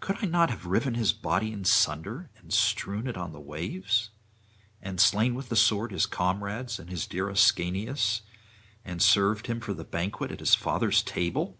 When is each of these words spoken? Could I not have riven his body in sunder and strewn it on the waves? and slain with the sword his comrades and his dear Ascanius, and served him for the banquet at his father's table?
Could 0.00 0.18
I 0.22 0.26
not 0.26 0.50
have 0.50 0.66
riven 0.66 0.92
his 0.96 1.14
body 1.14 1.50
in 1.50 1.64
sunder 1.64 2.28
and 2.36 2.52
strewn 2.52 3.06
it 3.06 3.16
on 3.16 3.32
the 3.32 3.40
waves? 3.40 4.10
and 4.82 5.00
slain 5.00 5.34
with 5.34 5.48
the 5.48 5.56
sword 5.56 5.92
his 5.92 6.04
comrades 6.04 6.78
and 6.78 6.90
his 6.90 7.06
dear 7.06 7.30
Ascanius, 7.30 8.20
and 8.84 9.00
served 9.00 9.46
him 9.46 9.60
for 9.60 9.72
the 9.72 9.82
banquet 9.82 10.30
at 10.30 10.40
his 10.40 10.54
father's 10.54 11.02
table? 11.02 11.56